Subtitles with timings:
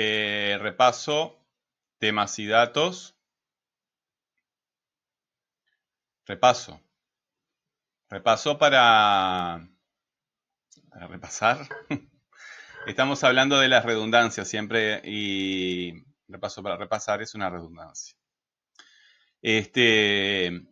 [0.00, 1.44] eh, repaso,
[1.98, 3.16] temas y datos.
[6.24, 6.80] Repaso.
[8.08, 9.68] Repaso para,
[10.88, 11.68] para repasar.
[12.86, 18.16] Estamos hablando de las redundancias siempre y repaso para repasar es una redundancia.
[19.42, 20.62] Este,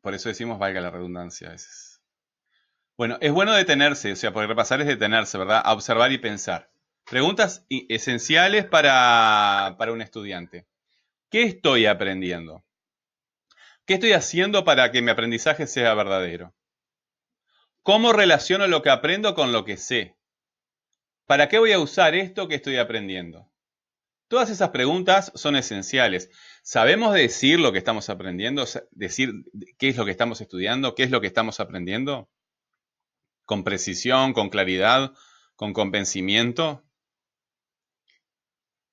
[0.00, 2.00] por eso decimos valga la redundancia a veces.
[2.96, 5.60] Bueno, es bueno detenerse, o sea, porque repasar es detenerse, ¿verdad?
[5.62, 6.70] A observar y pensar.
[7.10, 10.66] Preguntas esenciales para, para un estudiante.
[11.30, 12.64] ¿Qué estoy aprendiendo?
[13.86, 16.54] ¿Qué estoy haciendo para que mi aprendizaje sea verdadero?
[17.82, 20.16] ¿Cómo relaciono lo que aprendo con lo que sé?
[21.24, 23.50] ¿Para qué voy a usar esto que estoy aprendiendo?
[24.28, 26.30] Todas esas preguntas son esenciales.
[26.62, 28.66] ¿Sabemos decir lo que estamos aprendiendo?
[28.90, 29.32] ¿Decir
[29.78, 30.94] qué es lo que estamos estudiando?
[30.94, 32.28] ¿Qué es lo que estamos aprendiendo?
[33.46, 35.14] ¿Con precisión, con claridad,
[35.56, 36.84] con convencimiento?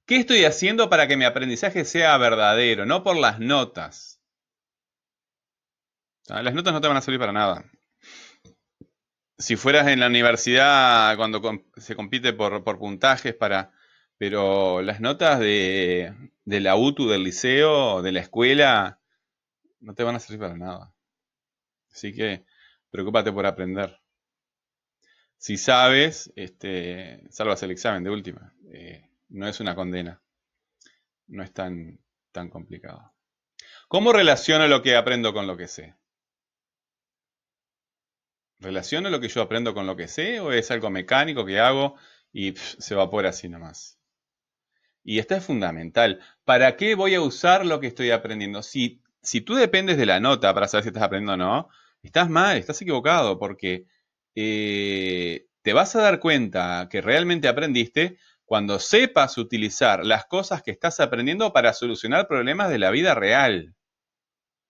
[0.06, 2.86] ¿Qué estoy haciendo para que mi aprendizaje sea verdadero?
[2.86, 4.22] No por las notas.
[6.28, 7.66] Las notas no te van a servir para nada
[9.38, 11.42] si fueras en la universidad cuando
[11.78, 13.72] se compite por, puntajes para...
[14.18, 16.14] Pero las notas de,
[16.46, 19.02] de la UTU, del liceo, de la escuela,
[19.82, 20.94] no te van a servir para nada.
[21.92, 22.46] Así que
[22.92, 24.00] preocúpate por aprender.
[25.38, 28.54] Si sabes, este, salvas el examen de última.
[28.72, 30.22] Eh, no es una condena.
[31.28, 32.00] No es tan,
[32.32, 33.14] tan complicado.
[33.88, 35.96] ¿Cómo relaciono lo que aprendo con lo que sé?
[38.60, 41.96] ¿Relaciono lo que yo aprendo con lo que sé o es algo mecánico que hago
[42.32, 44.00] y se evapora así nomás?
[45.04, 46.20] Y esto es fundamental.
[46.46, 48.64] ¿Para qué voy a usar lo que estoy aprendiendo?
[48.64, 51.70] Si, si tú dependes de la nota para saber si estás aprendiendo o no,
[52.02, 53.86] estás mal, estás equivocado, porque
[54.34, 60.72] eh, te vas a dar cuenta que realmente aprendiste cuando sepas utilizar las cosas que
[60.72, 63.76] estás aprendiendo para solucionar problemas de la vida real.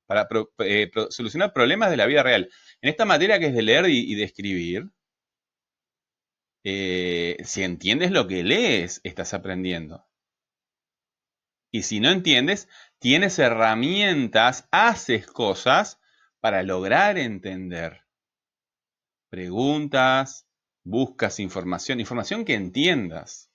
[0.08, 0.28] Para
[0.60, 2.50] eh, solucionar problemas de la vida real.
[2.82, 4.90] En esta materia que es de leer y, de escribir,
[6.64, 10.06] eh, si entiendes lo que lees, estás aprendiendo.
[11.72, 12.70] Y si no entiendes,
[13.00, 16.00] tienes herramientas, haces cosas
[16.40, 18.06] para lograr entender.
[19.30, 20.48] Preguntas,
[20.84, 23.50] buscas información, información que entiendas.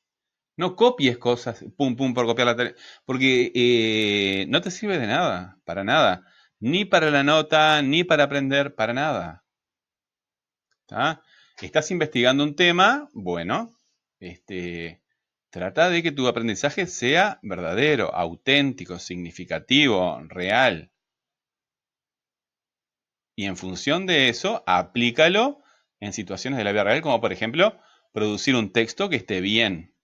[0.61, 5.07] No copies cosas, pum, pum, por copiar la tarea, porque eh, no te sirve de
[5.07, 6.25] nada, para nada
[6.61, 9.45] ni para la nota, ni para aprender, para nada.
[11.61, 13.09] ¿Estás investigando un tema?
[13.13, 13.75] Bueno,
[14.19, 15.03] este,
[15.51, 20.91] trata de que tu aprendizaje sea verdadero, auténtico, significativo, real.
[23.35, 25.63] Y en función de eso, aplícalo
[26.01, 27.79] en situaciones de la vida real, como por ejemplo,
[28.13, 29.95] producir un texto que esté bien.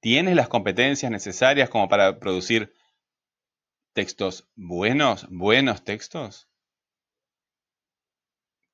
[0.00, 2.72] ¿Tienes las competencias necesarias como para producir
[3.92, 6.48] textos buenos, buenos textos?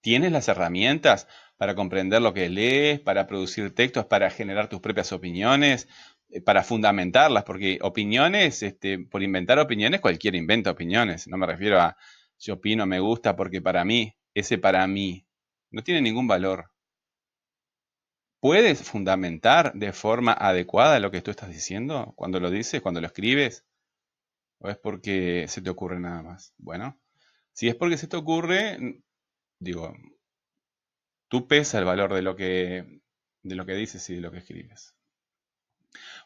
[0.00, 1.26] ¿Tienes las herramientas
[1.56, 5.88] para comprender lo que lees, para producir textos, para generar tus propias opiniones,
[6.28, 7.42] eh, para fundamentarlas?
[7.44, 11.26] Porque opiniones, este, por inventar opiniones, cualquiera inventa opiniones.
[11.26, 11.96] No me refiero a
[12.38, 15.26] yo opino, me gusta, porque para mí, ese para mí,
[15.70, 16.70] no tiene ningún valor.
[18.46, 23.08] ¿Puedes fundamentar de forma adecuada lo que tú estás diciendo cuando lo dices, cuando lo
[23.08, 23.64] escribes?
[24.60, 26.54] ¿O es porque se te ocurre nada más?
[26.56, 26.96] Bueno,
[27.52, 29.00] si es porque se te ocurre,
[29.58, 29.92] digo,
[31.26, 33.00] tú pesa el valor de lo que,
[33.42, 34.94] de lo que dices y de lo que escribes.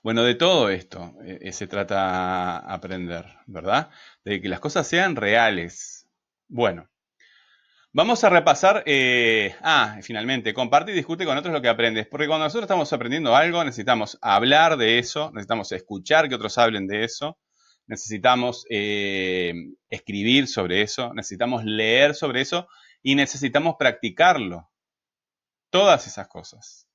[0.03, 3.89] Bueno, de todo esto eh, eh, se trata aprender, ¿verdad?
[4.27, 6.07] De que las cosas sean reales.
[6.49, 6.91] Bueno,
[7.93, 8.83] vamos a repasar.
[8.87, 12.07] Eh, ah, finalmente, comparte y discute con otros lo que aprendes.
[12.07, 16.87] Porque cuando nosotros estamos aprendiendo algo, necesitamos hablar de eso, necesitamos escuchar que otros hablen
[16.87, 17.39] de eso
[17.91, 19.53] necesitamos eh,
[19.89, 22.69] escribir sobre eso, necesitamos leer sobre eso
[23.03, 24.71] y necesitamos practicarlo.
[25.71, 26.89] Todas esas cosas.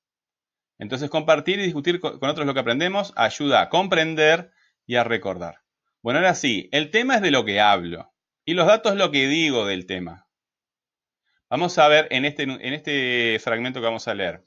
[0.78, 4.52] Entonces compartir y discutir con otros lo que aprendemos ayuda a comprender
[4.86, 5.60] y a recordar.
[6.02, 8.12] Bueno, ahora sí, el tema es de lo que hablo
[8.46, 10.25] y los datos lo que digo del tema.
[11.48, 14.44] Vamos a ver en este, en este fragmento que vamos a leer.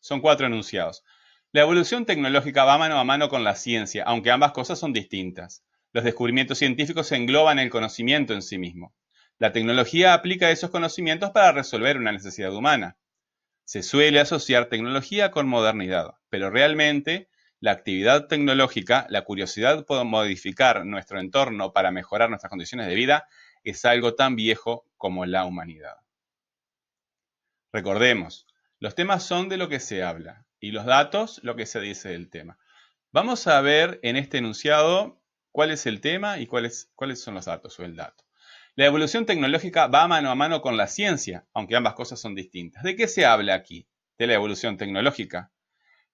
[0.00, 1.04] Son cuatro enunciados.
[1.52, 5.64] La evolución tecnológica va mano a mano con la ciencia, aunque ambas cosas son distintas.
[5.92, 8.92] Los descubrimientos científicos engloban el conocimiento en sí mismo.
[9.38, 12.96] La tecnología aplica esos conocimientos para resolver una necesidad humana.
[13.64, 17.28] Se suele asociar tecnología con modernidad, pero realmente
[17.60, 23.28] la actividad tecnológica, la curiosidad por modificar nuestro entorno para mejorar nuestras condiciones de vida,
[23.62, 25.94] es algo tan viejo como la humanidad.
[27.72, 28.46] Recordemos,
[28.78, 30.46] los temas son de lo que se habla.
[30.58, 32.58] Y los datos, lo que se dice del tema.
[33.12, 35.22] Vamos a ver en este enunciado
[35.52, 38.24] cuál es el tema y cuáles, cuáles son los datos o el dato.
[38.76, 42.82] La evolución tecnológica va mano a mano con la ciencia, aunque ambas cosas son distintas.
[42.82, 43.88] ¿De qué se habla aquí?
[44.18, 45.50] De la evolución tecnológica.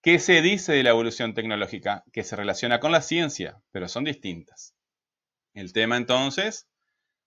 [0.00, 2.05] ¿Qué se dice de la evolución tecnológica?
[2.12, 4.75] Que se relaciona con la ciencia, pero son distintas.
[5.53, 6.69] El tema entonces,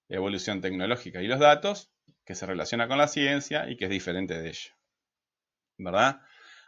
[0.07, 1.91] evolución tecnológica y los datos,
[2.29, 4.77] que se relaciona con la ciencia y que es diferente de ella.
[5.79, 6.21] ¿Verdad?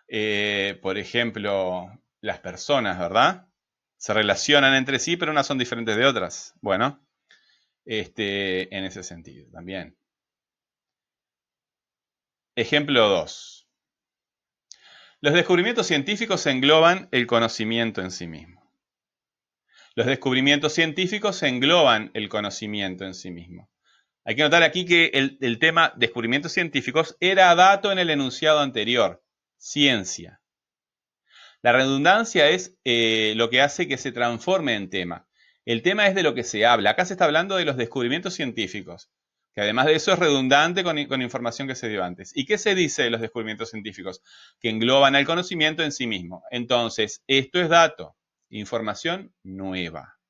[0.07, 1.85] Eh, por ejemplo,
[2.19, 3.47] las personas, ¿verdad?
[3.95, 6.55] Se relacionan entre sí, pero unas son diferentes de otras.
[6.61, 7.05] Bueno,
[7.85, 9.95] este, en ese sentido también.
[12.55, 13.69] Ejemplo 2.
[15.19, 18.67] Los descubrimientos científicos engloban el conocimiento en sí mismo.
[19.93, 23.70] Los descubrimientos científicos engloban el conocimiento en sí mismo.
[24.23, 29.23] Hay que notar aquí que el, tema descubrimientos científicos era dato en el enunciado anterior,
[29.57, 30.41] ciencia.
[31.63, 35.27] La redundancia es eh, lo que hace que se transforme en tema.
[35.65, 36.91] El tema es de lo que se habla.
[36.91, 39.11] Acá se está hablando de los descubrimientos científicos,
[39.53, 42.31] que además de eso es redundante con, con información que se dio antes.
[42.35, 44.21] ¿Y qué se dice de los descubrimientos científicos?
[44.59, 46.43] Que engloban el conocimiento en sí mismo.
[46.51, 48.15] Entonces, esto es dato,
[48.49, 50.20] información nueva.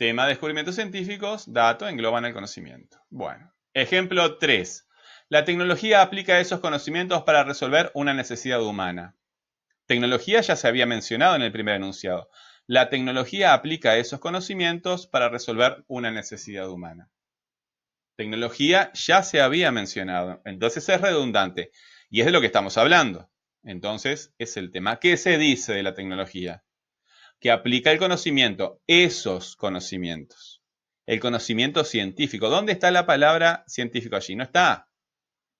[0.00, 2.96] Tema descubrimientos científicos, dato, engloban el conocimiento.
[3.10, 4.88] Bueno, ejemplo 3.
[5.28, 9.14] La tecnología aplica esos conocimientos para resolver una necesidad humana.
[9.84, 12.30] Tecnología ya se había mencionado en el primer enunciado.
[12.66, 17.10] La tecnología aplica esos conocimientos para resolver una necesidad humana.
[18.16, 21.72] Tecnología ya se había mencionado, entonces es redundante
[22.08, 23.30] y es de lo que estamos hablando.
[23.62, 24.98] Entonces es el tema.
[24.98, 26.64] ¿Qué se dice de la tecnología?
[27.40, 30.62] Que aplica el conocimiento, esos conocimientos.
[31.06, 32.50] El conocimiento científico.
[32.50, 34.36] ¿Dónde está la palabra científico allí?
[34.36, 34.88] No está.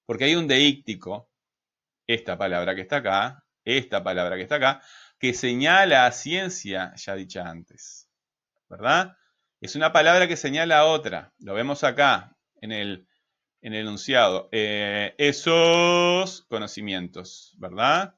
[0.06, 1.30] Porque hay un deíctico,
[2.06, 4.82] esta palabra que está acá, esta palabra que está acá,
[5.18, 8.08] que señala a ciencia ya dicha antes.
[8.68, 9.16] ¿Verdad?
[9.60, 11.32] Es una palabra que señala a otra.
[11.38, 13.06] Lo vemos acá en el,
[13.60, 14.48] en el enunciado.
[14.52, 18.14] Eh, esos conocimientos, ¿verdad?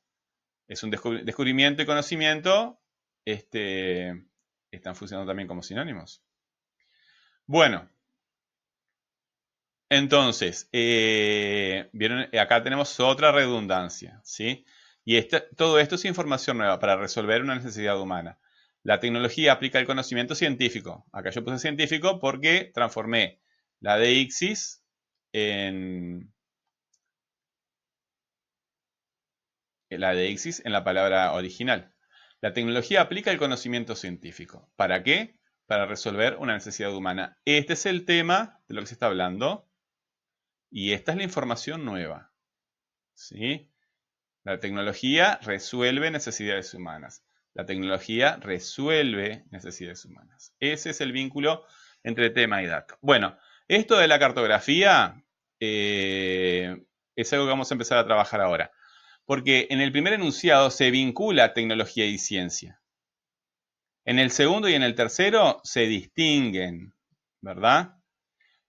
[0.68, 2.81] Es un descubrimiento y conocimiento.
[3.24, 4.24] Este,
[4.70, 6.22] están funcionando también como sinónimos.
[7.46, 7.88] Bueno,
[9.88, 12.26] entonces, eh, ¿vieron?
[12.38, 14.64] acá tenemos otra redundancia, ¿sí?
[15.04, 15.20] Y
[15.56, 18.38] todo esto es información nueva para resolver una necesidad humana.
[18.84, 21.04] La tecnología aplica el conocimiento científico.
[21.12, 23.42] Acá yo puse científico porque transformé
[23.80, 24.82] la de Ixis
[25.32, 26.32] en
[29.90, 31.91] la de Ixis en la palabra original.
[32.42, 34.68] La tecnología aplica el conocimiento científico.
[34.74, 35.38] ¿Para qué?
[35.66, 37.38] Para resolver una necesidad humana.
[37.44, 39.70] Este es el tema de lo que se está hablando.
[40.68, 42.32] Y esta es la información nueva.
[43.14, 43.70] ¿Sí?
[44.42, 47.24] La tecnología resuelve necesidades humanas.
[47.54, 50.52] La tecnología resuelve necesidades humanas.
[50.58, 51.64] Ese es el vínculo
[52.02, 52.98] entre tema y dato.
[53.02, 53.38] Bueno,
[53.68, 55.22] esto de la cartografía
[55.60, 56.76] eh,
[57.14, 58.72] es algo que vamos a empezar a trabajar ahora.
[59.24, 62.80] Porque en el primer enunciado se vincula tecnología y ciencia.
[64.04, 66.94] En el segundo y en el tercero se distinguen,
[67.40, 67.96] ¿verdad?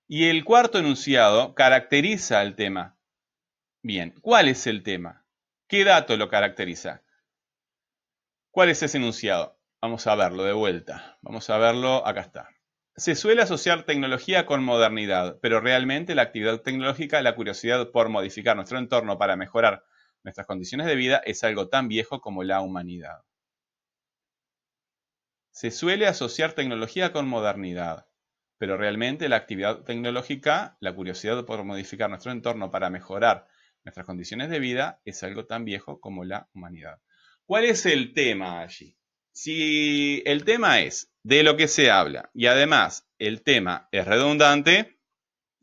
[0.08, 2.98] Y el cuarto enunciado caracteriza el tema.
[3.82, 5.26] Bien, ¿cuál es el tema?
[5.68, 7.02] ¿Qué dato lo caracteriza?
[8.52, 9.60] ¿Cuál es ese enunciado?
[9.82, 11.18] Vamos a verlo de vuelta.
[11.22, 12.50] Vamos a verlo, acá está.
[12.96, 18.56] Se suele asociar tecnología con modernidad, pero realmente la actividad tecnológica, la curiosidad por modificar
[18.56, 19.84] nuestro entorno para mejorar
[20.24, 23.24] nuestras condiciones de vida es algo tan viejo como la humanidad.
[25.52, 28.08] Se suele asociar tecnología con modernidad,
[28.58, 33.48] pero realmente la actividad tecnológica, la curiosidad por modificar nuestro entorno para mejorar
[33.84, 37.02] nuestras condiciones de vida es algo tan viejo como la humanidad.
[37.46, 38.98] ¿Cuál es el tema allí?
[39.32, 45.00] Si el tema es de lo que se habla y además el tema es redundante,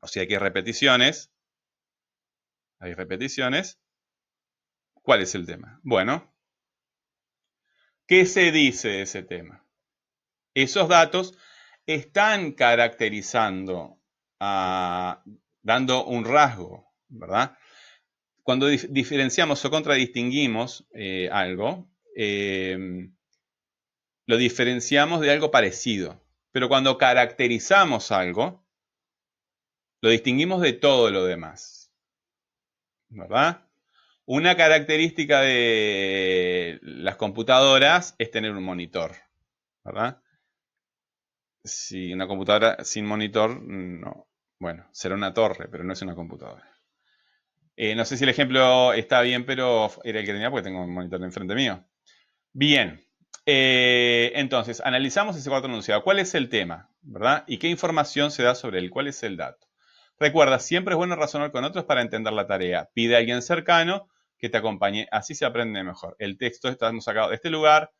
[0.00, 1.32] o sea hay repeticiones,
[2.78, 3.80] hay repeticiones,
[5.02, 5.80] ¿cuál es el tema?
[5.82, 6.32] Bueno,
[8.06, 9.64] ¿qué se dice de ese tema?
[10.54, 11.36] Esos datos
[11.86, 14.00] están caracterizando,
[14.38, 17.56] dando un rasgo, ¿verdad?
[18.42, 23.14] Cuando diferenciamos o contradistinguimos eh, algo, em,
[24.26, 26.20] lo diferenciamos de algo parecido.
[26.52, 28.66] Pero cuando caracterizamos algo,
[30.00, 31.92] lo distinguimos de todo lo demás.
[33.08, 33.69] ¿Verdad?
[34.32, 39.16] Una característica de las computadoras es tener un monitor.
[39.82, 40.22] ¿Verdad?
[41.64, 44.28] Si una computadora sin monitor, no.
[44.60, 46.78] Bueno, será una torre, pero no es una computadora.
[47.74, 50.84] Eh, no sé si el ejemplo está bien, pero era el que tenía porque tengo
[50.84, 51.84] un monitor enfrente mío.
[52.52, 53.04] Bien,
[53.46, 56.04] eh, entonces, analizamos ese cuarto enunciado.
[56.04, 56.88] ¿Cuál es el tema?
[57.02, 57.42] ¿Verdad?
[57.48, 58.90] ¿Y qué información se da sobre él?
[58.90, 59.66] ¿Cuál es el dato?
[60.20, 62.90] Recuerda, siempre es bueno razonar con otros para entender la tarea.
[62.94, 64.08] Pide a alguien cercano
[64.40, 65.06] que te acompañe.
[65.10, 66.16] Así se aprende mejor.
[66.18, 67.92] El texto está sacado de este lugar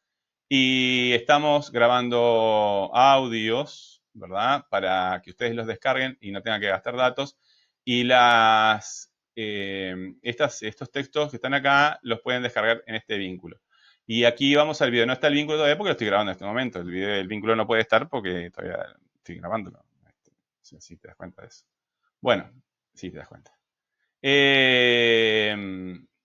[0.49, 4.65] y estamos grabando audios, ¿verdad?
[4.71, 7.39] Para que ustedes los descarguen y no tengan que gastar datos.
[7.85, 13.61] Y las, eh, estos textos que están acá los pueden descargar en este vínculo.
[14.07, 15.07] Y aquí vamos al video.
[15.07, 16.81] No está el vínculo todavía porque lo estoy grabando en este momento.
[16.81, 19.85] El, video, el vínculo no puede estar porque todavía estoy grabándolo.
[20.61, 21.65] Si este, te das cuenta de eso.
[22.21, 22.51] Bueno,
[22.95, 23.57] sí te das cuenta.
[24.23, 25.55] Eh,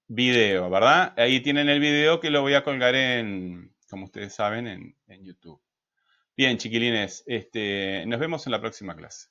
[0.08, 1.14] video, ¿verdad?
[1.18, 5.24] Ahí tienen el video que lo voy a colgar en, como ustedes saben, en, en
[5.24, 5.62] YouTube.
[6.38, 9.30] Bien, chiquilines, este, nos vemos en la próxima clase.